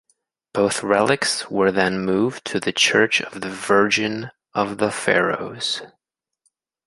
Both 0.53 0.81
relics 0.81 1.51
were 1.51 1.71
then 1.71 1.99
moved 1.99 2.43
to 2.45 2.59
the 2.59 2.71
Church 2.71 3.21
of 3.21 3.41
the 3.41 3.49
Virgin 3.51 4.31
of 4.51 4.79
the 4.79 4.89
Pharos. 4.89 5.83